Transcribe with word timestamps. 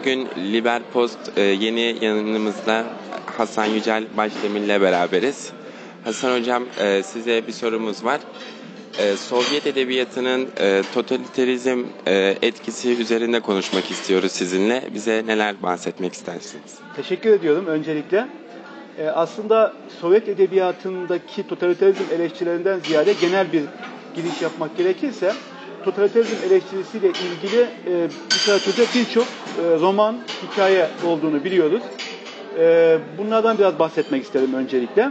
Bugün 0.00 0.28
Liber 0.52 0.82
Post 0.92 1.18
e, 1.36 1.40
yeni 1.40 2.04
yanımızda 2.04 2.84
Hasan 3.36 3.64
Yücel 3.64 4.04
Başdemir'le 4.16 4.80
beraberiz. 4.80 5.52
Hasan 6.04 6.40
Hocam 6.40 6.64
e, 6.80 7.02
size 7.02 7.46
bir 7.46 7.52
sorumuz 7.52 8.04
var. 8.04 8.20
E, 8.98 9.16
Sovyet 9.16 9.66
Edebiyatı'nın 9.66 10.48
totalitarizm 10.94 11.84
e, 12.06 12.36
etkisi 12.42 12.90
üzerinde 12.96 13.40
konuşmak 13.40 13.90
istiyoruz 13.90 14.32
sizinle. 14.32 14.82
Bize 14.94 15.22
neler 15.26 15.62
bahsetmek 15.62 16.12
istersiniz? 16.12 16.78
Teşekkür 16.96 17.30
ediyorum 17.30 17.66
öncelikle. 17.66 18.26
Aslında 19.14 19.72
Sovyet 20.00 20.28
edebiyatındaki 20.28 21.48
totalitarizm 21.48 22.04
eleştirilerinden 22.14 22.80
ziyade 22.80 23.12
genel 23.20 23.52
bir 23.52 23.62
giriş 24.14 24.42
yapmak 24.42 24.76
gerekirse 24.76 25.32
totalitarizm 25.84 26.36
eleştirisiyle 26.46 27.08
ilgili 27.08 27.60
e, 27.60 28.08
literatürde 28.34 28.82
birçok 28.94 29.24
e, 29.24 29.80
roman, 29.80 30.16
hikaye 30.42 30.88
olduğunu 31.06 31.44
biliyoruz. 31.44 31.82
E, 32.58 32.98
bunlardan 33.18 33.58
biraz 33.58 33.78
bahsetmek 33.78 34.24
isterim 34.24 34.54
öncelikle. 34.54 35.10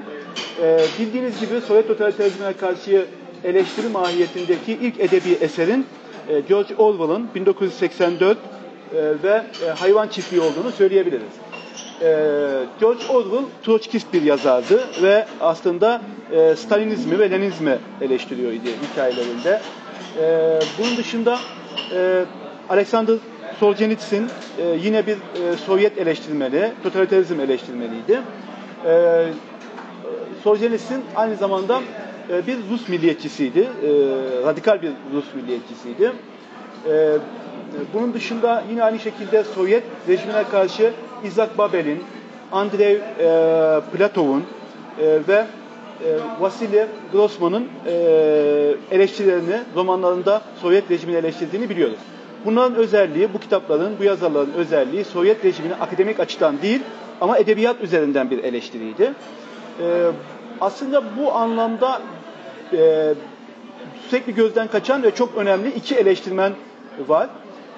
E, 0.61 0.79
bildiğiniz 0.99 1.39
gibi 1.39 1.61
Sovyet 1.61 1.87
totalitarizmine 1.87 2.53
karşı 2.53 3.05
eleştiri 3.43 3.87
mahiyetindeki 3.87 4.71
ilk 4.71 4.99
edebi 4.99 5.37
eserin 5.41 5.85
e, 6.29 6.39
George 6.39 6.75
Orwell'ın 6.75 7.29
1984 7.35 8.37
e, 8.37 8.43
ve 9.23 9.43
e, 9.65 9.69
Hayvan 9.69 10.07
Çiftliği 10.07 10.41
olduğunu 10.41 10.71
söyleyebiliriz. 10.71 11.33
E, 12.01 12.07
George 12.79 13.03
Orwell 13.09 13.45
Troçkist 13.63 14.13
bir 14.13 14.21
yazardı 14.21 14.87
ve 15.03 15.25
aslında 15.41 16.01
e, 16.31 16.55
Stalinizmi 16.55 17.19
ve 17.19 17.31
Leninizmi 17.31 17.77
eleştiriyor 18.01 18.51
idi 18.51 18.69
hikayelerinde. 18.91 19.61
E, 20.21 20.59
bunun 20.79 20.97
dışında 20.97 21.39
e, 21.95 22.25
Alexander 22.69 23.15
Solzhenitsyn 23.59 24.23
e, 24.57 24.77
yine 24.83 25.07
bir 25.07 25.13
e, 25.15 25.57
Sovyet 25.65 25.97
eleştirmeni, 25.97 26.71
totalitarizm 26.83 27.39
eleştirmeniydi. 27.39 28.21
E, 28.85 29.25
Solzhenitsyn 30.43 31.01
aynı 31.15 31.35
zamanda 31.35 31.81
e, 32.29 32.47
bir 32.47 32.57
Rus 32.71 32.89
milliyetçisiydi, 32.89 33.59
e, 33.59 33.89
radikal 34.45 34.81
bir 34.81 34.91
Rus 35.13 35.25
milliyetçisiydi. 35.35 36.11
E, 36.89 37.17
bunun 37.93 38.13
dışında 38.13 38.63
yine 38.69 38.83
aynı 38.83 38.99
şekilde 38.99 39.43
Sovyet 39.43 39.83
rejimine 40.07 40.43
karşı 40.51 40.93
Isaac 41.23 41.57
Babel'in, 41.57 42.03
Andrei 42.51 42.93
e, 42.93 43.01
Platov'un 43.93 44.43
e, 45.01 45.19
ve 45.27 45.45
e, 46.05 46.41
Vasily 46.41 46.85
Grossman'ın 47.11 47.67
e, 47.85 47.91
eleştirilerini, 48.91 49.59
romanlarında 49.75 50.41
Sovyet 50.61 50.91
rejimini 50.91 51.17
eleştirdiğini 51.17 51.69
biliyoruz. 51.69 51.99
Bunların 52.45 52.75
özelliği, 52.75 53.33
bu 53.33 53.39
kitapların, 53.39 53.99
bu 53.99 54.03
yazarların 54.03 54.53
özelliği 54.53 55.05
Sovyet 55.05 55.45
rejimini 55.45 55.75
akademik 55.75 56.19
açıdan 56.19 56.61
değil 56.61 56.81
ama 57.21 57.37
edebiyat 57.37 57.81
üzerinden 57.81 58.31
bir 58.31 58.43
eleştiriydi. 58.43 59.13
E, 59.81 60.11
aslında 60.61 61.03
bu 61.17 61.33
anlamda 61.33 62.01
e, 62.73 63.13
sürekli 64.09 64.35
gözden 64.35 64.67
kaçan 64.67 65.03
ve 65.03 65.11
çok 65.11 65.35
önemli 65.37 65.69
iki 65.69 65.95
eleştirmen 65.95 66.53
var. 67.07 67.29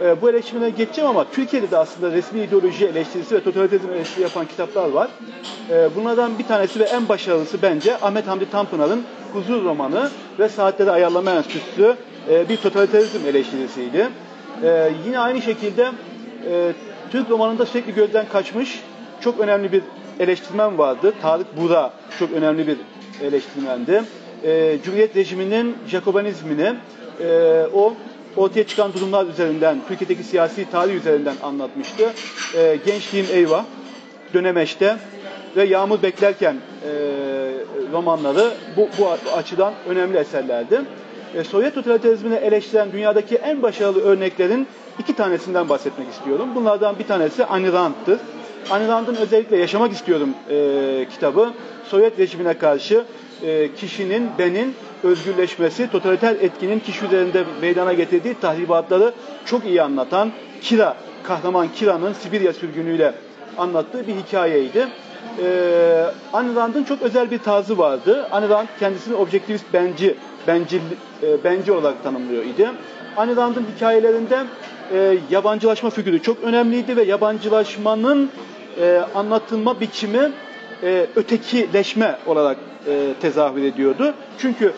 E, 0.03 0.21
bu 0.21 0.29
eleştirmene 0.29 0.69
geçeceğim 0.69 1.09
ama 1.09 1.25
Türkiye'de 1.31 1.71
de 1.71 1.77
aslında 1.77 2.11
resmi 2.11 2.39
ideoloji 2.39 2.85
eleştirisi 2.85 3.35
ve 3.35 3.43
totalitarizm 3.43 3.89
eleştirisi 3.89 4.21
yapan 4.21 4.45
kitaplar 4.45 4.89
var. 4.89 5.09
E, 5.69 5.89
bunlardan 5.95 6.39
bir 6.39 6.43
tanesi 6.43 6.79
ve 6.79 6.83
en 6.83 7.09
başarılısı 7.09 7.61
bence 7.61 7.97
Ahmet 7.97 8.27
Hamdi 8.27 8.49
Tanpınar'ın 8.49 9.03
Huzur 9.33 9.63
romanı 9.63 10.09
ve 10.39 10.49
Saatleri 10.49 10.91
Ayarlama 10.91 11.31
Enstitüsü 11.31 11.95
e, 12.29 12.49
bir 12.49 12.57
totalitarizm 12.57 13.27
eleştirisiydi. 13.27 14.07
E, 14.63 14.91
yine 15.05 15.19
aynı 15.19 15.41
şekilde 15.41 15.91
e, 16.51 16.73
Türk 17.11 17.29
romanında 17.29 17.65
sürekli 17.65 17.93
gözden 17.93 18.25
kaçmış 18.31 18.83
çok 19.21 19.39
önemli 19.39 19.71
bir 19.71 19.81
eleştirmen 20.19 20.77
vardı. 20.77 21.13
Tarık 21.21 21.57
Buğra 21.57 21.93
çok 22.19 22.31
önemli 22.31 22.67
bir 22.67 22.77
eleştirmendi. 23.23 24.03
Cumhuriyet 24.83 25.15
rejiminin 25.15 25.77
Jacobanizmini 25.87 26.73
e, 27.19 27.65
o 27.73 27.93
ortaya 28.37 28.67
çıkan 28.67 28.93
durumlar 28.93 29.25
üzerinden, 29.25 29.77
Türkiye'deki 29.87 30.23
siyasi 30.23 30.71
tarih 30.71 30.95
üzerinden 30.95 31.35
anlatmıştı. 31.43 32.13
E, 32.57 32.79
Gençliğim 32.85 33.27
Eyvah, 33.31 33.63
Dönemeç'te 34.33 34.97
ve 35.55 35.63
Yağmur 35.63 36.01
Beklerken 36.01 36.55
e, 36.55 36.91
romanları 37.91 38.51
bu, 38.77 38.89
bu 38.99 39.09
açıdan 39.37 39.73
önemli 39.87 40.17
eserlerdi. 40.17 40.81
E, 41.35 41.43
Sovyet 41.43 41.75
totalitarizmini 41.75 42.35
eleştiren 42.35 42.91
dünyadaki 42.91 43.35
en 43.35 43.61
başarılı 43.61 44.01
örneklerin 44.01 44.67
iki 44.99 45.15
tanesinden 45.15 45.69
bahsetmek 45.69 46.09
istiyorum. 46.09 46.49
Bunlardan 46.55 46.99
bir 46.99 47.07
tanesi 47.07 47.45
Ayn. 47.45 47.65
Ayn 48.69 48.87
Rand'ın 48.87 49.15
özellikle 49.15 49.57
Yaşamak 49.57 49.91
İstiyorum 49.91 50.29
e, 50.49 51.07
kitabı 51.11 51.53
Sovyet 51.87 52.19
rejimine 52.19 52.53
karşı 52.53 53.03
e, 53.43 53.73
kişinin, 53.75 54.29
benin 54.39 54.75
özgürleşmesi, 55.03 55.91
totaliter 55.91 56.35
etkinin 56.35 56.79
kişi 56.79 57.05
üzerinde 57.05 57.43
meydana 57.61 57.93
getirdiği 57.93 58.33
tahribatları 58.33 59.13
çok 59.45 59.65
iyi 59.65 59.81
anlatan 59.81 60.31
Kira, 60.61 60.97
kahraman 61.23 61.67
Kira'nın 61.75 62.13
Sibirya 62.13 62.53
sürgünüyle 62.53 63.13
anlattığı 63.57 64.07
bir 64.07 64.15
hikayeydi. 64.15 64.87
Ee, 65.43 66.05
Ayn 66.33 66.55
Rand'ın 66.55 66.83
çok 66.83 67.01
özel 67.01 67.31
bir 67.31 67.37
tarzı 67.37 67.77
vardı. 67.77 68.27
Ayn 68.31 68.49
Rand 68.49 68.67
kendisini 68.79 69.15
objektivist 69.15 69.65
benci, 69.73 70.15
bencil, 70.47 70.81
e, 71.23 71.43
benci 71.43 71.71
olarak 71.71 72.03
tanımlıyor 72.03 72.43
idi. 72.43 72.69
Ayn 73.17 73.35
Rand'ın 73.35 73.65
hikayelerinde 73.75 74.43
e, 74.93 75.17
yabancılaşma 75.29 75.89
figürü 75.89 76.21
çok 76.21 76.43
önemliydi 76.43 76.97
ve 76.97 77.03
yabancılaşmanın 77.03 78.29
e, 78.79 79.01
anlatılma 79.15 79.79
biçimi 79.79 80.31
e, 80.83 81.05
ötekileşme 81.15 82.17
olarak 82.25 82.57
e, 82.87 83.13
tezahür 83.21 83.63
ediyordu. 83.63 84.13
Çünkü 84.37 84.73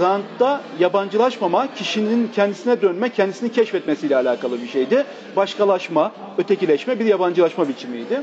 Rand'da 0.00 0.60
yabancılaşmama, 0.78 1.74
kişinin 1.74 2.30
kendisine 2.34 2.82
dönme, 2.82 3.08
kendisini 3.08 3.52
keşfetmesiyle 3.52 4.16
alakalı 4.16 4.62
bir 4.62 4.68
şeydi. 4.68 5.04
Başkalaşma, 5.36 6.12
ötekileşme 6.38 6.98
bir 6.98 7.04
yabancılaşma 7.04 7.68
biçimiydi. 7.68 8.22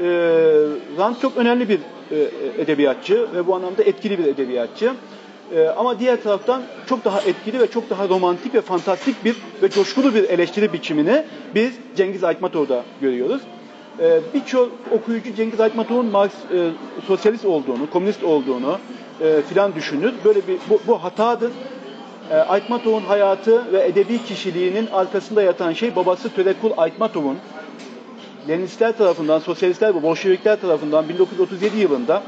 E, 0.00 0.06
Rand 0.98 1.16
çok 1.22 1.36
önemli 1.36 1.68
bir 1.68 1.78
e, 2.10 2.16
edebiyatçı 2.58 3.26
ve 3.34 3.46
bu 3.46 3.54
anlamda 3.54 3.82
etkili 3.82 4.18
bir 4.18 4.24
edebiyatçı. 4.24 4.92
E, 5.52 5.68
ama 5.68 5.98
diğer 5.98 6.22
taraftan 6.22 6.62
çok 6.86 7.04
daha 7.04 7.20
etkili 7.20 7.60
ve 7.60 7.66
çok 7.66 7.90
daha 7.90 8.08
romantik 8.08 8.54
ve 8.54 8.60
fantastik 8.60 9.24
bir 9.24 9.36
ve 9.62 9.70
coşkulu 9.70 10.14
bir 10.14 10.24
eleştiri 10.24 10.72
biçimini 10.72 11.24
biz 11.54 11.74
Cengiz 11.96 12.24
Aytmatov'da 12.24 12.82
görüyoruz. 13.00 13.42
Ee, 14.00 14.20
birçok 14.34 14.72
okuyucu 14.90 15.34
Cengiz 15.34 15.60
Aytmatov'un 15.60 16.06
Marks, 16.06 16.34
e, 16.34 16.70
sosyalist 17.06 17.44
olduğunu, 17.44 17.90
komünist 17.90 18.24
olduğunu 18.24 18.78
e, 19.20 19.42
filan 19.48 19.74
düşünür. 19.74 20.14
Böyle 20.24 20.46
bir 20.46 20.56
bu, 20.70 20.80
bu 20.86 21.04
hatadır. 21.04 21.52
E, 22.30 22.34
Aytmatov'un 22.34 23.00
hayatı 23.00 23.72
ve 23.72 23.84
edebi 23.86 24.24
kişiliğinin 24.24 24.86
arkasında 24.86 25.42
yatan 25.42 25.72
şey 25.72 25.96
babası 25.96 26.34
Törekul 26.34 26.70
Aytmatov'un 26.76 27.38
Leninistler 28.48 28.98
tarafından, 28.98 29.38
sosyalistler 29.38 29.94
ve 29.94 30.02
Bolşevikler 30.02 30.60
tarafından 30.60 31.08
1937 31.08 31.78
yılında 31.78 32.22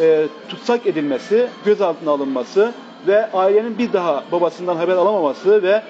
e, 0.00 0.26
tutsak 0.48 0.86
edilmesi, 0.86 1.46
gözaltına 1.64 2.10
alınması 2.10 2.72
ve 3.06 3.30
ailenin 3.32 3.78
bir 3.78 3.92
daha 3.92 4.24
babasından 4.32 4.76
haber 4.76 4.96
alamaması 4.96 5.62
ve 5.62 5.82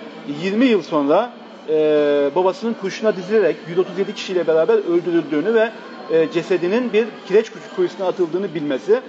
20 0.43 0.65
yıl 0.65 0.83
sonra 0.83 1.31
e, 1.69 2.31
babasının 2.35 2.75
kurşuna 2.81 3.17
dizilerek 3.17 3.57
137 3.69 4.15
kişiyle 4.15 4.47
beraber 4.47 4.75
öldürüldüğünü 4.75 5.55
ve 5.55 5.71
e, 6.11 6.31
cesedinin 6.33 6.93
bir 6.93 7.07
kireç 7.29 7.51
kuyusuna 7.77 8.07
atıldığını 8.07 8.55
bilmesi 8.55 9.01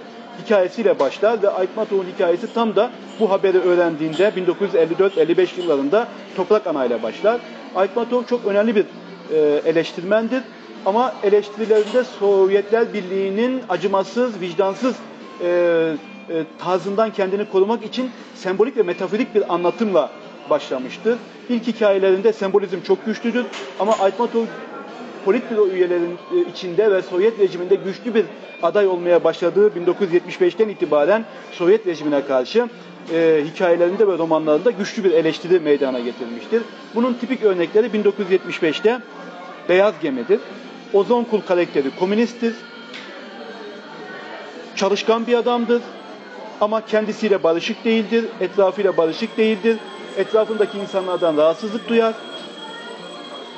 hikayesiyle 0.44 0.98
başlar 0.98 1.42
ve 1.42 1.50
Aytmatov'un 1.50 2.06
hikayesi 2.14 2.54
tam 2.54 2.76
da 2.76 2.90
bu 3.20 3.30
haberi 3.30 3.58
öğrendiğinde 3.58 4.32
1954-55 4.36 5.60
yıllarında 5.60 6.08
Toprak 6.36 6.66
Ana 6.66 6.84
ile 6.84 7.02
başlar. 7.02 7.40
Aytmatov 7.74 8.24
çok 8.24 8.46
önemli 8.46 8.76
bir 8.76 8.84
e, 9.32 9.60
eleştirmendir 9.64 10.42
ama 10.86 11.14
eleştirilerinde 11.22 12.04
Sovyetler 12.04 12.92
Birliği'nin 12.92 13.62
acımasız, 13.68 14.40
vicdansız 14.40 14.96
e, 15.42 15.46
e, 16.30 16.44
tarzından 16.58 17.12
kendini 17.12 17.48
korumak 17.48 17.84
için 17.84 18.10
sembolik 18.34 18.76
ve 18.76 18.82
metaforik 18.82 19.34
bir 19.34 19.54
anlatımla 19.54 20.10
başlamıştır. 20.50 21.18
İlk 21.48 21.66
hikayelerinde 21.66 22.32
sembolizm 22.32 22.80
çok 22.80 23.06
güçlüdür 23.06 23.44
ama 23.80 23.92
Aytmatov 23.98 24.44
politbüro 25.24 25.66
üyelerinin 25.66 26.18
e, 26.34 26.50
içinde 26.50 26.92
ve 26.92 27.02
Sovyet 27.02 27.38
rejiminde 27.40 27.74
güçlü 27.74 28.14
bir 28.14 28.24
aday 28.62 28.86
olmaya 28.86 29.24
başladığı 29.24 29.68
1975'ten 29.68 30.68
itibaren 30.68 31.24
Sovyet 31.52 31.86
rejimine 31.86 32.24
karşı 32.24 32.68
e, 33.12 33.44
hikayelerinde 33.52 34.08
ve 34.08 34.18
romanlarında 34.18 34.70
güçlü 34.70 35.04
bir 35.04 35.10
eleştiri 35.10 35.60
meydana 35.60 36.00
getirmiştir. 36.00 36.62
Bunun 36.94 37.14
tipik 37.14 37.42
örnekleri 37.42 37.86
1975'te 37.86 38.98
Beyaz 39.68 39.94
Gemi'dir. 40.02 40.40
Ozon 40.92 41.24
Kul 41.24 41.40
karakteri 41.40 41.96
komünisttir. 41.98 42.54
Çalışkan 44.76 45.26
bir 45.26 45.34
adamdır 45.34 45.82
ama 46.60 46.86
kendisiyle 46.86 47.42
barışık 47.42 47.84
değildir, 47.84 48.24
etrafıyla 48.40 48.96
barışık 48.96 49.36
değildir 49.36 49.76
etrafındaki 50.16 50.78
insanlardan 50.78 51.36
rahatsızlık 51.36 51.88
duyar. 51.88 52.14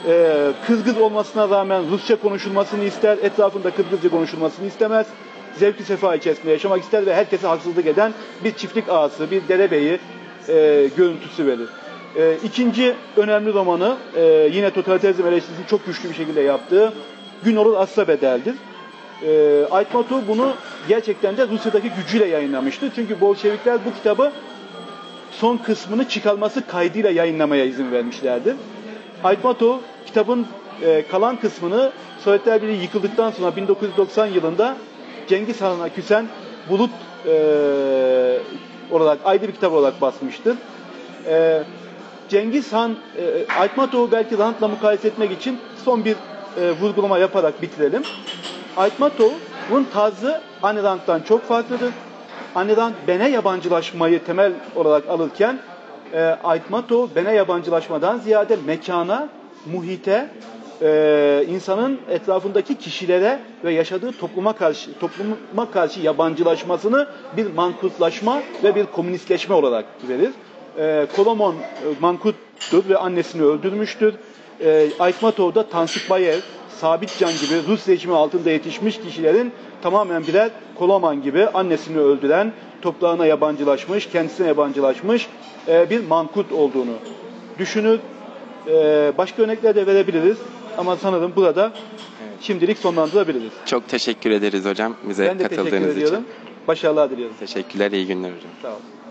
e, 0.08 0.50
Kızgız 0.66 0.98
olmasına 0.98 1.50
rağmen 1.50 1.82
Rusça 1.90 2.16
konuşulmasını 2.16 2.84
ister, 2.84 3.18
etrafında 3.18 3.70
Kırgızca 3.70 4.10
konuşulmasını 4.10 4.66
istemez. 4.66 5.06
Zevki 5.56 5.84
sefa 5.84 6.14
içerisinde 6.14 6.50
yaşamak 6.50 6.82
ister 6.82 7.06
ve 7.06 7.14
herkese 7.14 7.46
haksızlık 7.46 7.86
eden 7.86 8.12
bir 8.44 8.52
çiftlik 8.54 8.88
ağası, 8.88 9.30
bir 9.30 9.48
derebeyi 9.48 9.98
e, 10.48 10.88
görüntüsü 10.96 11.46
verir. 11.46 11.68
E, 12.16 12.36
ikinci 12.44 12.94
önemli 13.16 13.52
romanı 13.52 13.96
e, 14.16 14.50
yine 14.52 14.70
totalitarizm 14.70 15.26
eleştirisini 15.26 15.66
çok 15.66 15.86
güçlü 15.86 16.08
bir 16.08 16.14
şekilde 16.14 16.40
yaptığı 16.40 16.92
Gün 17.44 17.56
olur 17.56 17.74
asla 17.76 18.08
bedeldir. 18.08 18.54
E, 19.26 19.64
Aytmatov 19.70 20.20
bunu 20.28 20.52
gerçekten 20.88 21.36
de 21.36 21.48
Rusya'daki 21.48 21.90
gücüyle 21.90 22.26
yayınlamıştı. 22.26 22.90
Çünkü 22.94 23.20
Bolşevikler 23.20 23.78
bu 23.86 23.94
kitabı 23.94 24.32
son 25.30 25.56
kısmını 25.56 26.08
çıkarması 26.08 26.66
kaydıyla 26.66 27.10
yayınlamaya 27.10 27.64
izin 27.64 27.92
vermişlerdi. 27.92 28.56
Aytmatov 29.24 29.78
kitabın 30.06 30.46
e, 30.82 31.04
kalan 31.10 31.36
kısmını 31.36 31.92
Sovyetler 32.24 32.62
Birliği 32.62 32.82
yıkıldıktan 32.82 33.30
sonra 33.30 33.56
1990 33.56 34.26
yılında 34.26 34.76
Cengiz 35.28 35.60
Han'a 35.60 35.88
küsen 35.88 36.26
Bulut 36.70 36.90
e, 37.26 38.38
olarak 38.90 39.18
ayrı 39.24 39.48
bir 39.48 39.52
kitap 39.52 39.72
olarak 39.72 40.00
basmıştır. 40.00 40.56
E, 41.26 41.62
Cengiz 42.28 42.72
Han, 42.72 42.96
e, 43.18 43.52
Aytmatov'u 43.60 44.12
belki 44.12 44.38
Rand'la 44.38 44.68
mukayese 44.68 45.08
etmek 45.08 45.32
için 45.32 45.58
son 45.84 46.04
bir 46.04 46.16
e, 46.60 46.70
vurgulama 46.72 47.18
yaparak 47.18 47.62
bitirelim. 47.62 48.02
Aytmatov'un 48.76 49.86
tarzı 49.92 50.40
Ayn 50.62 50.82
Rand'dan 50.82 51.20
çok 51.20 51.42
farklıdır. 51.44 51.92
Ayn 52.54 52.76
Rand 52.76 52.94
bene 53.08 53.28
yabancılaşmayı 53.28 54.24
temel 54.24 54.52
olarak 54.76 55.08
alırken 55.08 55.58
e, 56.12 56.20
Aytmatov 56.44 57.08
bene 57.16 57.34
yabancılaşmadan 57.34 58.18
ziyade 58.18 58.56
mekana, 58.66 59.28
muhite, 59.72 60.30
e, 60.82 61.44
insanın 61.48 61.98
etrafındaki 62.10 62.74
kişilere 62.74 63.38
ve 63.64 63.72
yaşadığı 63.72 64.12
topluma 64.12 64.52
karşı 64.52 64.98
topluma 64.98 65.70
karşı 65.72 66.00
yabancılaşmasını 66.00 67.06
bir 67.36 67.54
mankutlaşma 67.54 68.42
ve 68.64 68.74
bir 68.74 68.86
komünistleşme 68.86 69.54
olarak 69.54 69.84
verir. 70.08 70.30
E, 70.78 71.06
Kolomon 71.16 71.54
e, 71.54 71.56
mankuttur 72.00 72.88
ve 72.88 72.96
annesini 72.98 73.42
öldürmüştür. 73.42 74.14
E, 74.64 74.88
Aytmatov 74.98 75.54
da 75.54 75.68
Tansıkbayev, 75.68 76.38
Sabitcan 76.80 77.32
gibi 77.32 77.68
Rus 77.68 77.88
rejimi 77.88 78.14
altında 78.14 78.50
yetişmiş 78.50 79.00
kişilerin 79.00 79.52
tamamen 79.82 80.26
birer 80.26 80.50
Koloman 80.78 81.22
gibi 81.22 81.46
annesini 81.48 81.98
öldüren, 81.98 82.52
toprağına 82.82 83.26
yabancılaşmış, 83.26 84.06
kendisine 84.06 84.46
yabancılaşmış 84.46 85.26
e, 85.68 85.90
bir 85.90 86.06
mankut 86.06 86.52
olduğunu 86.52 86.94
düşünür. 87.58 88.00
E, 88.68 89.12
başka 89.18 89.42
örnekler 89.42 89.74
de 89.74 89.86
verebiliriz 89.86 90.36
ama 90.78 90.96
sanırım 90.96 91.32
burada 91.36 91.72
şimdilik 92.40 92.78
sonlandırabiliriz. 92.78 93.52
Çok 93.66 93.88
teşekkür 93.88 94.30
ederiz 94.30 94.64
hocam 94.64 94.96
bize 95.08 95.26
Ben 95.26 95.38
de 95.38 95.42
teşekkür 95.48 95.56
katıldığınız 95.56 95.96
ediyorum. 95.96 96.18
için. 96.22 96.26
Başarılar 96.68 97.10
diliyorum. 97.10 97.36
Teşekkürler, 97.40 97.92
iyi 97.92 98.06
günler 98.06 98.28
hocam. 98.28 98.50
Sağ 98.62 98.68
olun. 98.68 99.01